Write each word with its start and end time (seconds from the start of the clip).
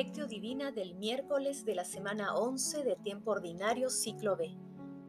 Lectio 0.00 0.26
Divina 0.26 0.72
del 0.72 0.94
miércoles 0.94 1.66
de 1.66 1.74
la 1.74 1.84
semana 1.84 2.34
11 2.34 2.84
de 2.84 2.96
tiempo 2.96 3.32
ordinario 3.32 3.90
ciclo 3.90 4.34
B. 4.34 4.56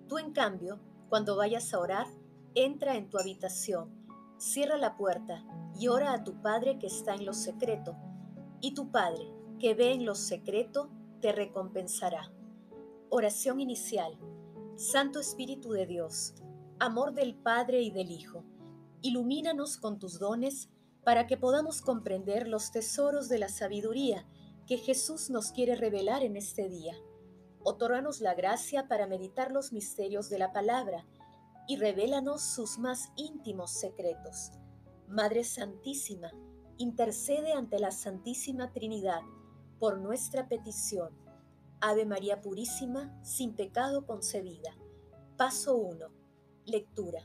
Tú 0.09 0.17
en 0.17 0.33
cambio, 0.33 0.81
cuando 1.07 1.37
vayas 1.37 1.73
a 1.73 1.79
orar, 1.79 2.07
entra 2.55 2.97
en 2.97 3.09
tu 3.09 3.17
habitación, 3.17 3.89
cierra 4.37 4.75
la 4.75 4.97
puerta 4.97 5.45
y 5.79 5.87
ora 5.87 6.11
a 6.11 6.25
tu 6.25 6.41
Padre 6.41 6.77
que 6.77 6.87
está 6.87 7.15
en 7.15 7.25
lo 7.25 7.31
secreto, 7.31 7.95
y 8.59 8.73
tu 8.73 8.91
Padre 8.91 9.31
que 9.59 9.75
ve 9.75 9.93
en 9.93 10.03
lo 10.03 10.13
secreto 10.13 10.89
te 11.21 11.31
recompensará. 11.31 12.29
Oración 13.09 13.61
inicial. 13.61 14.19
Santo 14.75 15.21
Espíritu 15.21 15.71
de 15.71 15.85
Dios, 15.85 16.33
amor 16.79 17.13
del 17.13 17.35
Padre 17.35 17.81
y 17.81 17.91
del 17.91 18.11
Hijo, 18.11 18.43
ilumínanos 19.01 19.77
con 19.77 19.99
tus 19.99 20.19
dones 20.19 20.67
para 21.05 21.27
que 21.27 21.37
podamos 21.37 21.81
comprender 21.81 22.49
los 22.49 22.73
tesoros 22.73 23.29
de 23.29 23.39
la 23.39 23.47
sabiduría 23.47 24.27
que 24.71 24.77
Jesús 24.77 25.29
nos 25.29 25.51
quiere 25.51 25.75
revelar 25.75 26.23
en 26.23 26.37
este 26.37 26.69
día. 26.69 26.95
Otórganos 27.61 28.21
la 28.21 28.35
gracia 28.35 28.87
para 28.87 29.05
meditar 29.05 29.51
los 29.51 29.73
misterios 29.73 30.29
de 30.29 30.39
la 30.39 30.53
palabra 30.53 31.05
y 31.67 31.75
revélanos 31.75 32.41
sus 32.41 32.79
más 32.79 33.11
íntimos 33.17 33.71
secretos. 33.71 34.53
Madre 35.09 35.43
Santísima, 35.43 36.31
intercede 36.77 37.51
ante 37.51 37.79
la 37.79 37.91
Santísima 37.91 38.71
Trinidad 38.71 39.19
por 39.77 39.99
nuestra 39.99 40.47
petición. 40.47 41.17
Ave 41.81 42.05
María 42.05 42.39
Purísima, 42.39 43.13
sin 43.25 43.57
pecado 43.57 44.05
concebida. 44.05 44.73
Paso 45.35 45.75
1. 45.75 46.07
Lectura. 46.63 47.19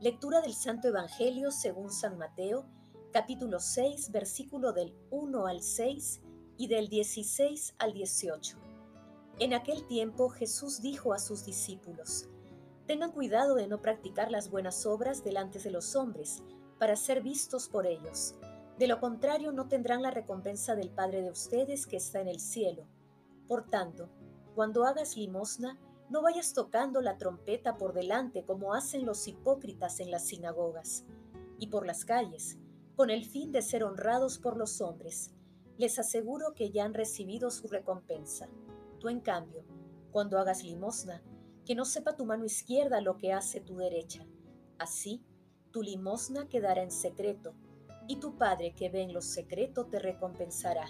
Lectura 0.00 0.40
del 0.40 0.54
Santo 0.54 0.88
Evangelio 0.88 1.52
según 1.52 1.92
San 1.92 2.18
Mateo, 2.18 2.66
capítulo 3.12 3.60
6, 3.60 4.10
versículo 4.10 4.72
del 4.72 4.96
1 5.12 5.46
al 5.46 5.62
6 5.62 6.22
y 6.56 6.68
del 6.68 6.88
16 6.88 7.74
al 7.78 7.92
18. 7.92 8.58
En 9.38 9.54
aquel 9.54 9.86
tiempo 9.86 10.28
Jesús 10.28 10.80
dijo 10.82 11.12
a 11.12 11.18
sus 11.18 11.44
discípulos, 11.44 12.28
Tengan 12.86 13.12
cuidado 13.12 13.54
de 13.54 13.66
no 13.66 13.80
practicar 13.80 14.30
las 14.30 14.50
buenas 14.50 14.86
obras 14.86 15.24
delante 15.24 15.58
de 15.58 15.70
los 15.70 15.96
hombres, 15.96 16.42
para 16.78 16.96
ser 16.96 17.22
vistos 17.22 17.68
por 17.68 17.86
ellos. 17.86 18.34
De 18.78 18.86
lo 18.86 19.00
contrario 19.00 19.52
no 19.52 19.68
tendrán 19.68 20.02
la 20.02 20.10
recompensa 20.10 20.74
del 20.74 20.90
Padre 20.90 21.22
de 21.22 21.30
ustedes 21.30 21.86
que 21.86 21.96
está 21.96 22.20
en 22.20 22.28
el 22.28 22.40
cielo. 22.40 22.86
Por 23.46 23.68
tanto, 23.68 24.10
cuando 24.54 24.84
hagas 24.84 25.16
limosna, 25.16 25.78
no 26.10 26.22
vayas 26.22 26.52
tocando 26.52 27.00
la 27.00 27.16
trompeta 27.18 27.76
por 27.76 27.94
delante 27.94 28.44
como 28.44 28.74
hacen 28.74 29.06
los 29.06 29.26
hipócritas 29.28 30.00
en 30.00 30.10
las 30.10 30.26
sinagogas 30.26 31.04
y 31.58 31.68
por 31.68 31.86
las 31.86 32.04
calles, 32.04 32.58
con 32.96 33.10
el 33.10 33.24
fin 33.24 33.52
de 33.52 33.62
ser 33.62 33.84
honrados 33.84 34.38
por 34.38 34.56
los 34.56 34.80
hombres 34.80 35.32
les 35.82 35.98
aseguro 35.98 36.54
que 36.54 36.70
ya 36.70 36.84
han 36.84 36.94
recibido 36.94 37.50
su 37.50 37.66
recompensa. 37.66 38.48
Tú, 39.00 39.08
en 39.08 39.18
cambio, 39.18 39.64
cuando 40.12 40.38
hagas 40.38 40.62
limosna, 40.62 41.24
que 41.66 41.74
no 41.74 41.84
sepa 41.84 42.14
tu 42.14 42.24
mano 42.24 42.44
izquierda 42.44 43.00
lo 43.00 43.18
que 43.18 43.32
hace 43.32 43.60
tu 43.60 43.78
derecha. 43.78 44.24
Así, 44.78 45.24
tu 45.72 45.82
limosna 45.82 46.48
quedará 46.48 46.84
en 46.84 46.92
secreto, 46.92 47.56
y 48.06 48.20
tu 48.20 48.38
Padre 48.38 48.76
que 48.76 48.90
ve 48.90 49.02
en 49.02 49.12
lo 49.12 49.20
secreto 49.20 49.86
te 49.86 49.98
recompensará. 49.98 50.86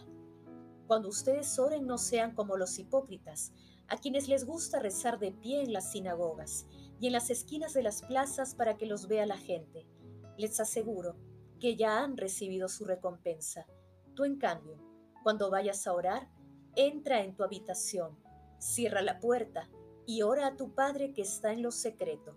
Cuando 0.86 1.08
ustedes 1.08 1.58
oren 1.58 1.86
no 1.86 1.96
sean 1.96 2.34
como 2.34 2.58
los 2.58 2.78
hipócritas, 2.78 3.54
a 3.88 3.96
quienes 3.96 4.28
les 4.28 4.44
gusta 4.44 4.78
rezar 4.78 5.18
de 5.18 5.32
pie 5.32 5.62
en 5.62 5.72
las 5.72 5.90
sinagogas 5.90 6.66
y 7.00 7.06
en 7.06 7.14
las 7.14 7.30
esquinas 7.30 7.72
de 7.72 7.82
las 7.82 8.02
plazas 8.02 8.54
para 8.54 8.76
que 8.76 8.84
los 8.84 9.08
vea 9.08 9.24
la 9.24 9.38
gente. 9.38 9.86
Les 10.36 10.60
aseguro 10.60 11.16
que 11.60 11.76
ya 11.76 12.02
han 12.02 12.18
recibido 12.18 12.68
su 12.68 12.84
recompensa. 12.84 13.66
Tú, 14.14 14.24
en 14.24 14.38
cambio, 14.38 14.76
cuando 15.22 15.50
vayas 15.50 15.86
a 15.86 15.92
orar, 15.92 16.28
entra 16.76 17.22
en 17.22 17.34
tu 17.34 17.44
habitación, 17.44 18.18
cierra 18.58 19.02
la 19.02 19.20
puerta 19.20 19.68
y 20.06 20.22
ora 20.22 20.48
a 20.48 20.56
tu 20.56 20.74
Padre 20.74 21.12
que 21.12 21.22
está 21.22 21.52
en 21.52 21.62
lo 21.62 21.70
secreto. 21.70 22.36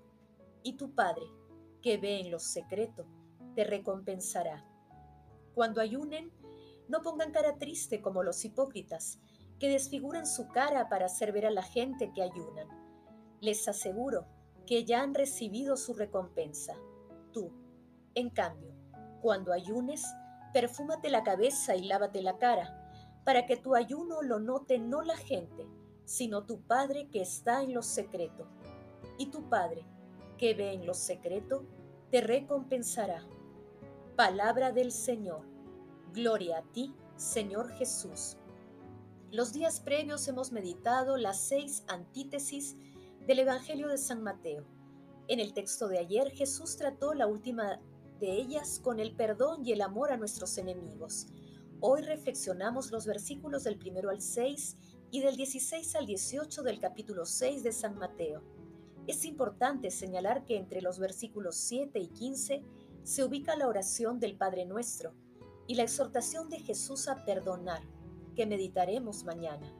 Y 0.63 0.77
tu 0.77 0.93
Padre, 0.93 1.25
que 1.81 1.97
ve 1.97 2.19
en 2.19 2.31
lo 2.31 2.39
secreto, 2.39 3.05
te 3.55 3.63
recompensará. 3.63 4.65
Cuando 5.53 5.81
ayunen, 5.81 6.31
no 6.87 7.01
pongan 7.01 7.31
cara 7.31 7.57
triste 7.57 8.01
como 8.01 8.23
los 8.23 8.43
hipócritas, 8.45 9.19
que 9.59 9.69
desfiguran 9.69 10.27
su 10.27 10.47
cara 10.49 10.89
para 10.89 11.05
hacer 11.05 11.31
ver 11.31 11.45
a 11.45 11.51
la 11.51 11.63
gente 11.63 12.11
que 12.13 12.21
ayunan. 12.21 12.67
Les 13.41 13.67
aseguro 13.67 14.25
que 14.65 14.85
ya 14.85 15.01
han 15.01 15.13
recibido 15.13 15.77
su 15.77 15.93
recompensa. 15.93 16.75
Tú, 17.31 17.51
en 18.15 18.29
cambio, 18.29 18.73
cuando 19.21 19.53
ayunes, 19.53 20.03
perfúmate 20.55 21.09
la 21.09 21.21
cabeza 21.21 21.75
y 21.75 21.83
lávate 21.83 22.21
la 22.21 22.37
cara, 22.37 22.79
para 23.25 23.45
que 23.45 23.57
tu 23.57 23.75
ayuno 23.75 24.21
lo 24.21 24.39
note 24.39 24.79
no 24.79 25.01
la 25.01 25.17
gente, 25.17 25.67
sino 26.05 26.45
tu 26.45 26.61
Padre 26.61 27.09
que 27.09 27.21
está 27.21 27.61
en 27.61 27.73
lo 27.73 27.81
secreto. 27.81 28.47
Y 29.17 29.31
tu 29.31 29.49
Padre, 29.49 29.85
que 30.37 30.53
ve 30.53 30.71
en 30.71 30.85
lo 30.85 30.93
secreto, 30.93 31.65
te 32.09 32.21
recompensará. 32.21 33.27
Palabra 34.15 34.71
del 34.71 34.93
Señor. 34.93 35.41
Gloria 36.13 36.59
a 36.59 36.71
ti, 36.71 36.95
Señor 37.17 37.71
Jesús. 37.71 38.37
Los 39.31 39.51
días 39.51 39.81
previos 39.81 40.25
hemos 40.29 40.53
meditado 40.53 41.17
las 41.17 41.41
seis 41.41 41.83
antítesis 41.89 42.77
del 43.27 43.39
Evangelio 43.39 43.89
de 43.89 43.97
San 43.97 44.23
Mateo. 44.23 44.63
En 45.27 45.41
el 45.41 45.53
texto 45.53 45.89
de 45.89 45.99
ayer 45.99 46.31
Jesús 46.31 46.77
trató 46.77 47.13
la 47.13 47.27
última 47.27 47.81
de 48.19 48.31
ellas 48.31 48.79
con 48.83 48.99
el 48.99 49.15
perdón 49.15 49.65
y 49.65 49.71
el 49.71 49.81
amor 49.81 50.11
a 50.11 50.17
nuestros 50.17 50.57
enemigos. 50.57 51.27
Hoy 51.81 52.01
reflexionamos 52.01 52.91
los 52.91 53.05
versículos 53.05 53.63
del 53.63 53.77
primero 53.77 54.09
al 54.09 54.21
6 54.21 54.77
y 55.11 55.21
del 55.21 55.35
16 55.35 55.95
al 55.95 56.05
18 56.05 56.63
del 56.63 56.79
capítulo 56.79 57.25
6 57.25 57.63
de 57.63 57.71
San 57.71 57.97
Mateo. 57.97 58.41
Es 59.07 59.25
importante 59.25 59.91
señalar 59.91 60.45
que 60.45 60.57
entre 60.57 60.81
los 60.81 60.97
versículos 60.97 61.55
7 61.55 61.99
y 61.99 62.07
15 62.07 62.63
se 63.03 63.23
ubica 63.23 63.55
la 63.55 63.67
oración 63.67 64.19
del 64.19 64.35
Padre 64.35 64.65
Nuestro 64.65 65.13
y 65.67 65.75
la 65.75 65.83
exhortación 65.83 66.49
de 66.49 66.59
Jesús 66.59 67.07
a 67.07 67.23
perdonar, 67.25 67.81
que 68.35 68.45
meditaremos 68.45 69.23
mañana. 69.23 69.71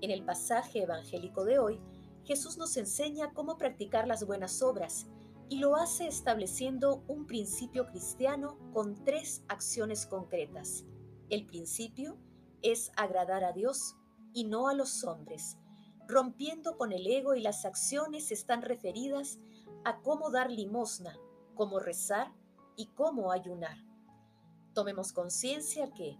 En 0.00 0.10
el 0.10 0.24
pasaje 0.24 0.82
evangélico 0.82 1.44
de 1.44 1.58
hoy, 1.58 1.80
Jesús 2.24 2.58
nos 2.58 2.76
enseña 2.76 3.32
cómo 3.32 3.56
practicar 3.56 4.06
las 4.06 4.26
buenas 4.26 4.62
obras 4.62 5.06
y 5.50 5.58
lo 5.58 5.74
hace 5.74 6.06
estableciendo 6.06 7.02
un 7.08 7.26
principio 7.26 7.84
cristiano 7.86 8.56
con 8.72 9.04
tres 9.04 9.42
acciones 9.48 10.06
concretas. 10.06 10.84
El 11.28 11.44
principio 11.44 12.16
es 12.62 12.92
agradar 12.96 13.42
a 13.42 13.52
Dios 13.52 13.96
y 14.32 14.44
no 14.44 14.68
a 14.68 14.74
los 14.74 15.02
hombres, 15.02 15.58
rompiendo 16.06 16.78
con 16.78 16.92
el 16.92 17.04
ego 17.04 17.34
y 17.34 17.42
las 17.42 17.64
acciones 17.64 18.30
están 18.30 18.62
referidas 18.62 19.40
a 19.84 20.00
cómo 20.02 20.30
dar 20.30 20.52
limosna, 20.52 21.18
cómo 21.56 21.80
rezar 21.80 22.32
y 22.76 22.86
cómo 22.94 23.32
ayunar. 23.32 23.76
Tomemos 24.72 25.12
conciencia 25.12 25.90
que, 25.90 26.16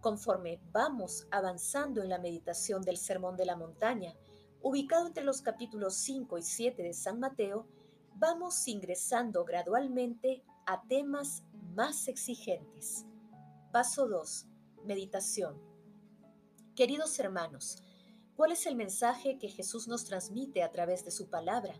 conforme 0.00 0.58
vamos 0.72 1.26
avanzando 1.30 2.02
en 2.02 2.08
la 2.08 2.18
meditación 2.18 2.80
del 2.80 2.96
Sermón 2.96 3.36
de 3.36 3.44
la 3.44 3.56
Montaña, 3.56 4.14
ubicado 4.62 5.06
entre 5.06 5.24
los 5.24 5.42
capítulos 5.42 5.96
5 5.96 6.38
y 6.38 6.42
7 6.42 6.82
de 6.82 6.94
San 6.94 7.20
Mateo, 7.20 7.66
vamos 8.14 8.66
ingresando 8.68 9.44
gradualmente 9.44 10.44
a 10.66 10.82
temas 10.86 11.42
más 11.74 12.08
exigentes. 12.08 13.06
Paso 13.72 14.08
2. 14.08 14.46
Meditación. 14.84 15.60
Queridos 16.74 17.18
hermanos, 17.18 17.82
¿cuál 18.34 18.52
es 18.52 18.66
el 18.66 18.76
mensaje 18.76 19.38
que 19.38 19.48
Jesús 19.48 19.88
nos 19.88 20.04
transmite 20.04 20.62
a 20.62 20.70
través 20.70 21.04
de 21.04 21.10
su 21.10 21.28
palabra? 21.28 21.74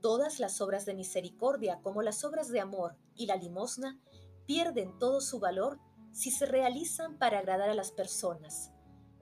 Todas 0.00 0.38
las 0.38 0.60
obras 0.60 0.86
de 0.86 0.94
misericordia, 0.94 1.80
como 1.82 2.02
las 2.02 2.24
obras 2.24 2.48
de 2.48 2.60
amor 2.60 2.96
y 3.14 3.26
la 3.26 3.36
limosna, 3.36 4.00
pierden 4.46 4.98
todo 4.98 5.20
su 5.20 5.40
valor 5.40 5.78
si 6.12 6.30
se 6.30 6.46
realizan 6.46 7.18
para 7.18 7.40
agradar 7.40 7.68
a 7.68 7.74
las 7.74 7.92
personas. 7.92 8.72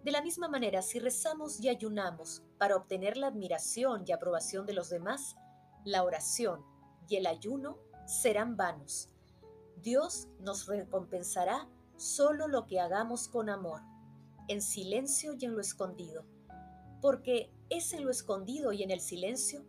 De 0.05 0.13
la 0.13 0.21
misma 0.21 0.49
manera, 0.49 0.83
si 0.83 0.99
rezamos 0.99 1.59
y 1.61 1.69
ayunamos 1.69 2.43
para 2.59 2.77
obtener 2.77 3.17
la 3.17 3.29
admiración 3.29 4.05
y 4.07 4.13
aprobación 4.13 4.67
de 4.67 4.75
los 4.75 4.91
demás, 4.91 5.35
la 5.85 6.03
oración 6.03 6.65
y 7.09 7.17
el 7.17 7.27
ayuno 7.27 7.79
serán 8.07 8.57
vanos. 8.57 9.09
Dios 9.77 10.29
nos 10.41 10.67
recompensará 10.67 11.69
solo 11.97 12.49
lo 12.49 12.67
que 12.67 12.81
hagamos 12.81 13.29
con 13.29 13.49
amor, 13.49 13.83
en 14.49 14.63
silencio 14.63 15.35
y 15.39 15.45
en 15.45 15.55
lo 15.55 15.61
escondido, 15.61 16.25
porque 17.01 17.51
es 17.71 17.93
en 17.93 18.05
lo 18.05 18.11
escondido 18.11 18.73
y 18.73 18.83
en 18.83 18.91
el 18.91 19.01
silencio 19.01 19.65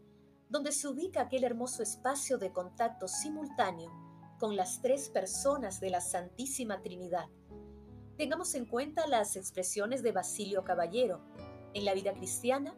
donde 0.50 0.72
se 0.72 0.88
ubica 0.88 1.22
aquel 1.22 1.44
hermoso 1.44 1.84
espacio 1.84 2.38
de 2.38 2.52
contacto 2.52 3.08
simultáneo 3.08 3.92
con 4.40 4.56
las 4.56 4.82
tres 4.82 5.10
personas 5.10 5.80
de 5.80 5.90
la 5.90 6.02
Santísima 6.02 6.82
Trinidad. 6.82 7.28
Tengamos 8.18 8.54
en 8.56 8.66
cuenta 8.66 9.08
las 9.08 9.36
expresiones 9.36 10.04
de 10.04 10.12
Basilio 10.12 10.64
Caballero. 10.64 11.22
En 11.74 11.84
la 11.84 11.94
vida 11.94 12.14
cristiana, 12.14 12.74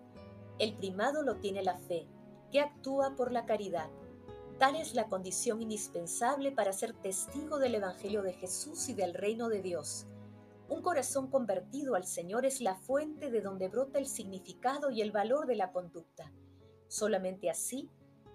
el 0.60 0.76
primado 0.76 1.22
lo 1.22 1.36
tiene 1.38 1.62
la 1.62 1.78
fe, 1.78 2.08
que 2.52 2.60
actúa 2.60 3.16
por 3.16 3.32
la 3.32 3.46
caridad. 3.46 3.90
Tal 4.60 4.76
es 4.76 4.96
la 4.96 5.08
condición 5.08 5.62
indispensable 5.62 6.52
para 6.52 6.74
ser 6.74 6.94
testigo 6.94 7.60
del 7.60 7.76
Evangelio 7.76 8.24
de 8.24 8.34
Jesús 8.34 8.90
y 8.90 8.94
del 8.94 9.14
reino 9.14 9.50
de 9.50 9.62
Dios. 9.62 10.08
Un 10.70 10.82
corazón 10.82 11.30
convertido 11.30 11.96
al 11.96 12.06
Señor 12.06 12.46
es 12.46 12.60
la 12.60 12.76
fuente 12.76 13.30
de 13.30 13.42
donde 13.42 13.70
brota 13.70 14.00
el 14.00 14.08
significado 14.08 14.90
y 14.90 15.02
el 15.02 15.12
valor 15.12 15.46
de 15.46 15.56
la 15.56 15.72
conducta. 15.72 16.32
Solamente 16.88 17.50
así 17.50 17.90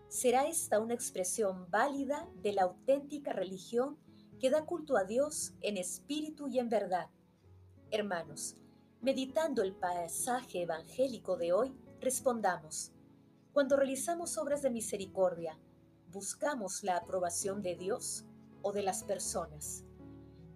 será 0.09 0.47
esta 0.47 0.79
una 0.79 0.94
expresión 0.94 1.70
válida 1.70 2.29
de 2.37 2.53
la 2.53 2.62
auténtica 2.62 3.32
religión 3.32 3.99
que 4.38 4.50
da 4.50 4.65
culto 4.65 4.97
a 4.97 5.05
Dios 5.05 5.55
en 5.61 5.76
espíritu 5.76 6.49
y 6.49 6.58
en 6.58 6.69
verdad. 6.69 7.08
Hermanos, 7.91 8.56
meditando 9.00 9.62
el 9.62 9.75
pasaje 9.75 10.62
evangélico 10.62 11.37
de 11.37 11.53
hoy, 11.53 11.75
respondamos, 12.00 12.93
cuando 13.53 13.77
realizamos 13.77 14.39
obras 14.39 14.63
de 14.63 14.71
misericordia, 14.71 15.59
¿buscamos 16.11 16.83
la 16.83 16.97
aprobación 16.97 17.61
de 17.61 17.77
Dios 17.77 18.25
o 18.63 18.73
de 18.73 18.83
las 18.83 19.05
personas? 19.05 19.85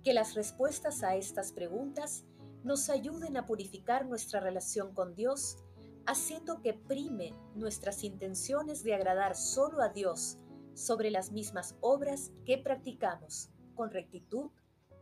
Que 0.02 0.14
las 0.14 0.34
respuestas 0.34 1.02
a 1.02 1.14
estas 1.14 1.52
preguntas 1.52 2.24
nos 2.64 2.88
ayuden 2.88 3.36
a 3.36 3.44
purificar 3.44 4.06
nuestra 4.06 4.40
relación 4.40 4.94
con 4.94 5.14
Dios, 5.14 5.58
haciendo 6.06 6.62
que 6.62 6.72
prime 6.72 7.34
nuestras 7.54 8.02
intenciones 8.02 8.82
de 8.82 8.94
agradar 8.94 9.36
solo 9.36 9.82
a 9.82 9.90
Dios 9.90 10.38
sobre 10.72 11.10
las 11.10 11.32
mismas 11.32 11.76
obras 11.80 12.32
que 12.46 12.56
practicamos 12.56 13.50
con 13.74 13.90
rectitud, 13.90 14.50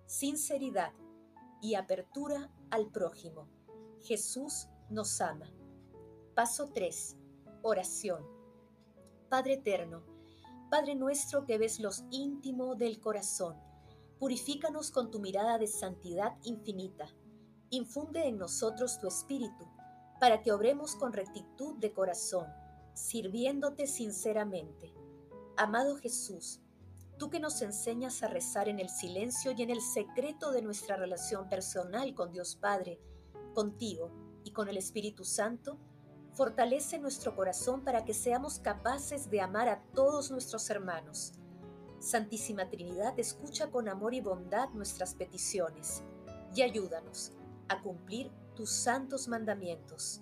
sinceridad 0.07 0.93
y 1.63 1.77
apertura 1.77 2.51
al 2.71 2.91
prójimo. 2.91 3.49
Jesús 4.01 4.69
nos 4.91 5.21
ama. 5.21 5.53
Paso 6.35 6.71
3. 6.75 7.19
Oración. 7.67 8.23
Padre 9.31 9.55
eterno, 9.55 10.05
Padre 10.71 10.95
nuestro 10.95 11.47
que 11.47 11.57
ves 11.57 11.81
los 11.81 12.05
íntimo 12.11 12.75
del 12.75 13.01
corazón, 13.01 13.57
Purifícanos 14.19 14.91
con 14.91 15.11
tu 15.11 15.19
mirada 15.19 15.57
de 15.57 15.67
santidad 15.67 16.37
infinita. 16.43 17.07
Infunde 17.71 18.29
en 18.29 18.37
nosotros 18.37 18.99
tu 18.99 19.09
espíritu, 19.09 19.67
para 20.21 20.43
que 20.43 20.53
obremos 20.53 20.95
con 20.95 21.15
rectitud 21.15 21.77
de 21.79 21.95
corazón, 21.95 22.47
sirviéndote 22.93 23.87
sinceramente. 23.87 24.93
Amado 25.57 25.97
Jesús, 25.97 26.61
tú 27.19 27.31
que 27.31 27.41
nos 27.41 27.63
enseñas 27.63 28.23
a 28.23 28.29
rezar 28.29 28.69
en 28.69 28.79
el 28.79 28.91
silencio 28.91 29.53
y 29.57 29.63
en 29.63 29.71
el 29.71 29.81
secreto 29.81 30.53
de 30.53 30.61
nuestra 30.61 30.97
relación 30.97 31.49
personal 31.49 32.15
con 32.15 32.31
Dios 32.31 32.57
Padre, 32.57 33.01
contigo 33.55 34.11
y 34.45 34.53
con 34.53 34.69
el 34.69 34.77
Espíritu 34.77 35.25
Santo, 35.25 35.79
fortalece 36.35 36.99
nuestro 36.99 37.35
corazón 37.35 37.83
para 37.83 38.05
que 38.05 38.15
seamos 38.15 38.59
capaces 38.59 39.31
de 39.31 39.41
amar 39.41 39.69
a 39.69 39.83
todos 39.95 40.31
nuestros 40.31 40.69
hermanos 40.71 41.35
Santísima 42.05 42.69
Trinidad, 42.69 43.19
escucha 43.19 43.71
con 43.71 43.89
amor 43.89 44.13
y 44.13 44.21
bondad 44.21 44.69
nuestras 44.75 45.15
peticiones 45.15 46.03
y 46.55 46.61
ayúdanos 46.61 47.33
a 47.69 47.81
cumplir 47.81 48.31
tus 48.55 48.69
santos 48.69 49.27
mandamientos. 49.27 50.21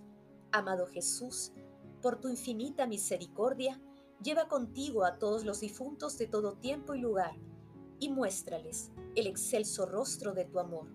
Amado 0.53 0.87
Jesús, 0.87 1.53
por 2.01 2.21
tu 2.21 2.29
infinita 2.29 2.87
misericordia, 2.87 3.81
lleva 4.23 4.47
contigo 4.47 5.05
a 5.05 5.19
todos 5.19 5.45
los 5.45 5.59
difuntos 5.59 6.19
de 6.19 6.29
todo 6.29 6.53
tiempo 6.53 6.95
y 6.95 7.01
lugar 7.01 7.35
y 7.99 8.11
muéstrales 8.11 8.93
el 9.17 9.27
excelso 9.27 9.85
rostro 9.85 10.35
de 10.35 10.45
tu 10.45 10.61
amor. 10.61 10.87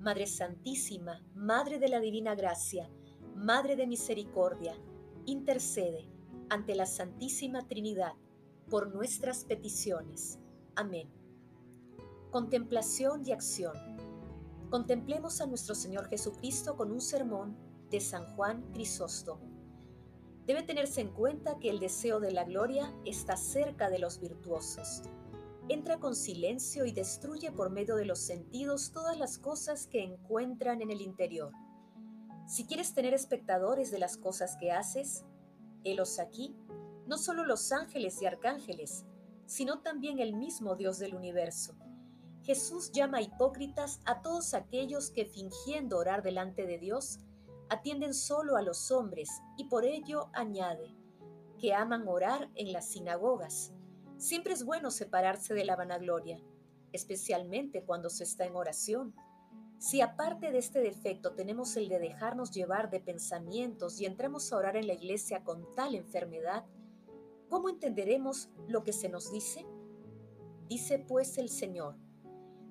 Madre 0.00 0.26
Santísima, 0.26 1.24
Madre 1.34 1.78
de 1.78 1.88
la 1.88 2.00
Divina 2.00 2.34
Gracia, 2.34 2.90
Madre 3.34 3.74
de 3.74 3.88
Misericordia, 3.88 4.76
intercede 5.26 6.08
ante 6.50 6.76
la 6.76 6.86
Santísima 6.86 7.66
Trinidad 7.66 8.12
por 8.70 8.94
nuestras 8.94 9.44
peticiones. 9.44 10.38
Amén. 10.76 11.10
Contemplación 12.30 13.26
y 13.26 13.32
acción. 13.32 13.74
Contemplemos 14.70 15.40
a 15.40 15.46
nuestro 15.46 15.74
Señor 15.74 16.08
Jesucristo 16.08 16.76
con 16.76 16.92
un 16.92 17.00
sermón 17.00 17.56
de 17.90 18.00
San 18.00 18.24
Juan 18.36 18.62
Crisóstomo. 18.72 19.42
Debe 20.46 20.62
tenerse 20.62 21.00
en 21.00 21.08
cuenta 21.08 21.58
que 21.58 21.70
el 21.70 21.80
deseo 21.80 22.20
de 22.20 22.30
la 22.30 22.44
gloria 22.44 22.94
está 23.04 23.36
cerca 23.36 23.90
de 23.90 23.98
los 23.98 24.20
virtuosos. 24.20 25.02
Entra 25.68 25.98
con 25.98 26.14
silencio 26.14 26.84
y 26.86 26.92
destruye 26.92 27.50
por 27.50 27.70
medio 27.70 27.96
de 27.96 28.04
los 28.04 28.20
sentidos 28.20 28.92
todas 28.92 29.18
las 29.18 29.38
cosas 29.38 29.88
que 29.88 30.04
encuentran 30.04 30.82
en 30.82 30.92
el 30.92 31.00
interior. 31.00 31.50
Si 32.46 32.66
quieres 32.66 32.94
tener 32.94 33.14
espectadores 33.14 33.90
de 33.90 33.98
las 33.98 34.16
cosas 34.16 34.56
que 34.56 34.70
haces, 34.70 35.24
helos 35.82 36.18
aquí 36.18 36.56
no 37.06 37.18
solo 37.18 37.44
los 37.44 37.70
ángeles 37.72 38.20
y 38.22 38.26
arcángeles, 38.26 39.04
sino 39.46 39.80
también 39.80 40.18
el 40.18 40.34
mismo 40.34 40.74
Dios 40.74 40.98
del 40.98 41.14
universo. 41.14 41.74
Jesús 42.42 42.92
llama 42.92 43.22
hipócritas 43.22 44.00
a 44.04 44.22
todos 44.22 44.54
aquellos 44.54 45.10
que 45.10 45.24
fingiendo 45.24 45.98
orar 45.98 46.22
delante 46.22 46.66
de 46.66 46.78
Dios, 46.78 47.18
atienden 47.68 48.14
solo 48.14 48.56
a 48.56 48.62
los 48.62 48.90
hombres 48.90 49.30
y 49.56 49.64
por 49.64 49.84
ello 49.84 50.28
añade, 50.34 50.94
que 51.58 51.74
aman 51.74 52.06
orar 52.06 52.50
en 52.54 52.72
las 52.72 52.88
sinagogas. 52.88 53.72
Siempre 54.18 54.52
es 54.52 54.64
bueno 54.64 54.90
separarse 54.90 55.54
de 55.54 55.64
la 55.64 55.76
vanagloria, 55.76 56.38
especialmente 56.92 57.82
cuando 57.82 58.10
se 58.10 58.24
está 58.24 58.44
en 58.44 58.56
oración. 58.56 59.14
Si 59.78 60.00
aparte 60.00 60.50
de 60.50 60.58
este 60.58 60.80
defecto 60.80 61.34
tenemos 61.34 61.76
el 61.76 61.88
de 61.88 61.98
dejarnos 61.98 62.50
llevar 62.50 62.90
de 62.90 63.00
pensamientos 63.00 64.00
y 64.00 64.06
entramos 64.06 64.52
a 64.52 64.56
orar 64.56 64.76
en 64.76 64.86
la 64.86 64.94
iglesia 64.94 65.44
con 65.44 65.74
tal 65.74 65.94
enfermedad, 65.94 66.64
¿Cómo 67.54 67.68
entenderemos 67.68 68.48
lo 68.66 68.82
que 68.82 68.92
se 68.92 69.08
nos 69.08 69.30
dice? 69.30 69.64
Dice 70.68 70.98
pues 70.98 71.38
el 71.38 71.48
Señor, 71.48 71.96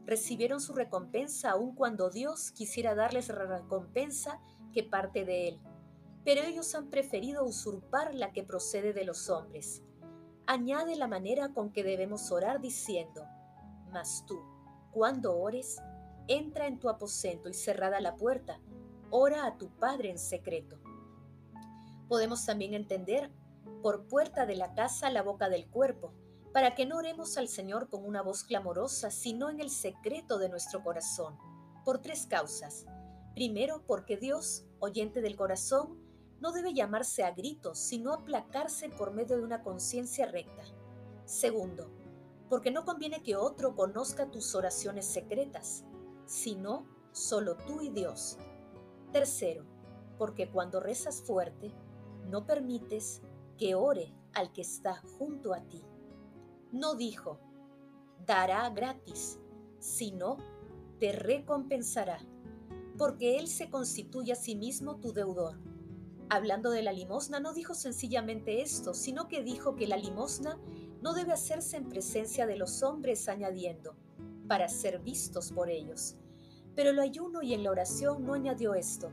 recibieron 0.06 0.60
su 0.60 0.74
recompensa 0.74 1.52
aun 1.52 1.74
cuando 1.74 2.10
Dios 2.10 2.52
quisiera 2.52 2.94
darles 2.94 3.30
la 3.30 3.46
recompensa 3.46 4.42
que 4.74 4.84
parte 4.84 5.24
de 5.24 5.48
Él, 5.48 5.62
pero 6.26 6.42
ellos 6.42 6.76
han 6.76 6.90
preferido 6.90 7.46
usurpar 7.46 8.14
la 8.14 8.34
que 8.34 8.44
procede 8.44 8.92
de 8.92 9.06
los 9.06 9.30
hombres. 9.30 9.84
Añade 10.48 10.98
la 10.98 11.08
manera 11.08 11.54
con 11.54 11.72
que 11.72 11.84
debemos 11.84 12.32
orar 12.32 12.60
diciendo, 12.60 13.24
mas 13.90 14.26
tú, 14.28 14.42
cuando 14.92 15.38
ores, 15.38 15.78
entra 16.28 16.68
en 16.68 16.80
tu 16.80 16.90
aposento 16.90 17.50
y 17.50 17.54
cerrada 17.54 18.00
la 18.02 18.16
puerta, 18.16 18.60
ora 19.10 19.46
a 19.46 19.58
tu 19.58 19.70
Padre 19.78 20.10
en 20.10 20.18
secreto. 20.18 20.80
Podemos 22.08 22.46
también 22.46 22.74
entender 22.74 23.32
por 23.82 24.08
puerta 24.08 24.46
de 24.46 24.56
la 24.56 24.74
casa 24.74 25.10
la 25.10 25.22
boca 25.22 25.50
del 25.50 25.68
cuerpo, 25.68 26.14
para 26.54 26.76
que 26.76 26.86
no 26.86 26.98
oremos 26.98 27.38
al 27.38 27.48
Señor 27.48 27.90
con 27.90 28.06
una 28.06 28.22
voz 28.22 28.44
clamorosa, 28.44 29.10
sino 29.10 29.50
en 29.50 29.60
el 29.60 29.70
secreto 29.70 30.38
de 30.38 30.50
nuestro 30.50 30.84
corazón, 30.84 31.38
por 31.84 32.00
tres 32.00 32.28
causas. 32.28 32.86
Primero, 33.34 33.84
porque 33.88 34.18
Dios, 34.18 34.66
oyente 34.80 35.22
del 35.22 35.36
corazón, 35.36 36.00
no 36.40 36.52
debe 36.52 36.74
llamarse 36.74 37.24
a 37.24 37.32
gritos, 37.32 37.80
sino 37.80 38.14
aplacarse 38.14 38.90
por 38.90 39.12
medio 39.14 39.38
de 39.38 39.44
una 39.44 39.64
conciencia 39.64 40.26
recta. 40.26 40.64
Segundo, 41.26 41.90
porque 42.50 42.70
no 42.70 42.86
conviene 42.86 43.24
que 43.24 43.36
otro 43.36 43.76
conozca 43.76 44.30
tus 44.30 44.54
oraciones 44.54 45.06
secretas, 45.06 45.86
sino 46.26 46.86
solo 47.12 47.56
tú 47.58 47.82
y 47.82 47.90
Dios. 47.90 48.38
Tercero, 49.12 49.66
porque 50.18 50.50
cuando 50.50 50.80
rezas 50.80 51.22
fuerte, 51.22 51.74
no 52.30 52.46
permites 52.46 53.22
que 53.58 53.76
ore 53.76 54.14
al 54.34 54.52
que 54.52 54.62
está 54.62 55.02
junto 55.18 55.54
a 55.54 55.62
ti. 55.62 55.84
No 56.72 56.96
dijo, 56.96 57.40
dará 58.26 58.70
gratis, 58.70 59.40
sino 59.80 60.38
te 61.00 61.12
recompensará, 61.12 62.20
porque 62.98 63.38
Él 63.38 63.48
se 63.48 63.70
constituye 63.70 64.32
a 64.32 64.38
sí 64.38 64.56
mismo 64.56 64.98
tu 65.00 65.14
deudor. 65.14 65.60
Hablando 66.30 66.72
de 66.72 66.82
la 66.82 66.94
limosna, 66.94 67.40
no 67.40 67.54
dijo 67.54 67.76
sencillamente 67.76 68.62
esto, 68.62 68.94
sino 68.94 69.28
que 69.28 69.44
dijo 69.44 69.76
que 69.76 69.88
la 69.88 69.98
limosna 69.98 70.60
no 71.02 71.14
debe 71.14 71.34
hacerse 71.34 71.78
en 71.78 71.90
presencia 71.90 72.48
de 72.48 72.56
los 72.56 72.82
hombres, 72.82 73.28
añadiendo, 73.28 73.96
para 74.48 74.68
ser 74.68 75.00
vistos 75.00 75.52
por 75.52 75.70
ellos. 75.70 76.16
Pero 76.76 76.90
el 76.90 77.00
ayuno 77.00 77.42
y 77.42 77.54
en 77.54 77.64
la 77.64 77.72
oración 77.72 78.26
no 78.26 78.34
añadió 78.34 78.74
esto, 78.74 79.12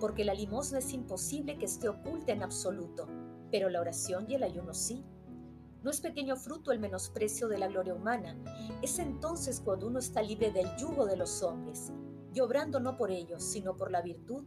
porque 0.00 0.24
la 0.24 0.34
limosna 0.34 0.78
es 0.78 0.92
imposible 0.92 1.58
que 1.58 1.64
esté 1.64 1.88
oculta 1.88 2.32
en 2.32 2.42
absoluto 2.42 3.08
pero 3.50 3.68
la 3.68 3.80
oración 3.80 4.26
y 4.28 4.34
el 4.34 4.42
ayuno 4.42 4.74
sí. 4.74 5.04
No 5.82 5.90
es 5.90 6.00
pequeño 6.00 6.36
fruto 6.36 6.72
el 6.72 6.80
menosprecio 6.80 7.48
de 7.48 7.58
la 7.58 7.68
gloria 7.68 7.94
humana, 7.94 8.36
es 8.82 8.98
entonces 8.98 9.60
cuando 9.60 9.86
uno 9.86 10.00
está 10.00 10.22
libre 10.22 10.50
del 10.50 10.68
yugo 10.76 11.06
de 11.06 11.16
los 11.16 11.42
hombres, 11.42 11.92
y 12.34 12.40
obrando 12.40 12.80
no 12.80 12.96
por 12.96 13.10
ellos, 13.10 13.42
sino 13.44 13.76
por 13.76 13.90
la 13.90 14.02
virtud, 14.02 14.44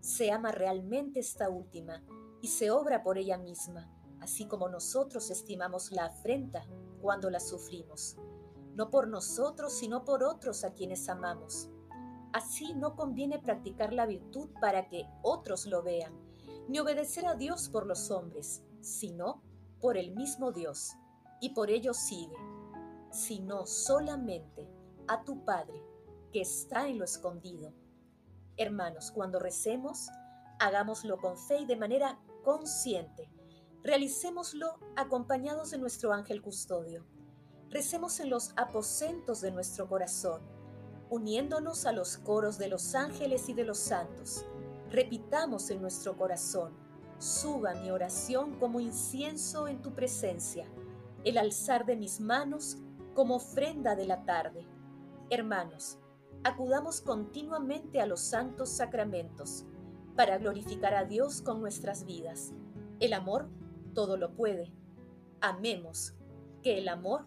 se 0.00 0.30
ama 0.30 0.52
realmente 0.52 1.20
esta 1.20 1.48
última 1.48 2.04
y 2.42 2.48
se 2.48 2.70
obra 2.70 3.02
por 3.02 3.16
ella 3.16 3.38
misma, 3.38 3.90
así 4.20 4.46
como 4.46 4.68
nosotros 4.68 5.30
estimamos 5.30 5.90
la 5.90 6.06
afrenta 6.06 6.66
cuando 7.00 7.30
la 7.30 7.40
sufrimos, 7.40 8.16
no 8.74 8.90
por 8.90 9.08
nosotros, 9.08 9.72
sino 9.72 10.04
por 10.04 10.22
otros 10.22 10.64
a 10.64 10.72
quienes 10.72 11.08
amamos. 11.08 11.68
Así 12.32 12.74
no 12.74 12.96
conviene 12.96 13.38
practicar 13.38 13.92
la 13.92 14.06
virtud 14.06 14.50
para 14.60 14.88
que 14.88 15.06
otros 15.22 15.66
lo 15.66 15.82
vean, 15.82 16.12
ni 16.68 16.78
obedecer 16.80 17.26
a 17.26 17.34
Dios 17.34 17.68
por 17.68 17.86
los 17.86 18.10
hombres, 18.10 18.62
sino 18.80 19.42
por 19.80 19.96
el 19.96 20.12
mismo 20.14 20.50
Dios, 20.50 20.94
y 21.40 21.50
por 21.50 21.70
ello 21.70 21.94
sigue, 21.94 22.36
sino 23.10 23.66
solamente 23.66 24.68
a 25.06 25.22
tu 25.24 25.44
Padre, 25.44 25.80
que 26.32 26.40
está 26.40 26.88
en 26.88 26.98
lo 26.98 27.04
escondido. 27.04 27.72
Hermanos, 28.56 29.12
cuando 29.12 29.38
recemos, 29.38 30.08
hagámoslo 30.58 31.18
con 31.18 31.36
fe 31.36 31.58
y 31.58 31.66
de 31.66 31.76
manera 31.76 32.18
consciente. 32.42 33.30
Realicémoslo 33.82 34.78
acompañados 34.96 35.70
de 35.70 35.78
nuestro 35.78 36.12
ángel 36.12 36.40
custodio. 36.40 37.04
Recemos 37.74 38.20
en 38.20 38.30
los 38.30 38.52
aposentos 38.54 39.40
de 39.40 39.50
nuestro 39.50 39.88
corazón, 39.88 40.40
uniéndonos 41.10 41.86
a 41.86 41.92
los 41.92 42.18
coros 42.18 42.56
de 42.56 42.68
los 42.68 42.94
ángeles 42.94 43.48
y 43.48 43.52
de 43.52 43.64
los 43.64 43.78
santos. 43.78 44.44
Repitamos 44.92 45.70
en 45.70 45.82
nuestro 45.82 46.16
corazón, 46.16 46.72
suba 47.18 47.74
mi 47.74 47.90
oración 47.90 48.60
como 48.60 48.78
incienso 48.78 49.66
en 49.66 49.82
tu 49.82 49.92
presencia, 49.92 50.68
el 51.24 51.36
alzar 51.36 51.84
de 51.84 51.96
mis 51.96 52.20
manos 52.20 52.78
como 53.12 53.34
ofrenda 53.34 53.96
de 53.96 54.06
la 54.06 54.24
tarde. 54.24 54.64
Hermanos, 55.28 55.98
acudamos 56.44 57.00
continuamente 57.00 58.00
a 58.00 58.06
los 58.06 58.20
santos 58.20 58.68
sacramentos 58.68 59.64
para 60.14 60.38
glorificar 60.38 60.94
a 60.94 61.06
Dios 61.06 61.42
con 61.42 61.60
nuestras 61.60 62.04
vidas. 62.04 62.52
El 63.00 63.14
amor 63.14 63.48
todo 63.94 64.16
lo 64.16 64.32
puede. 64.36 64.72
Amemos, 65.40 66.14
que 66.62 66.78
el 66.78 66.88
amor 66.88 67.26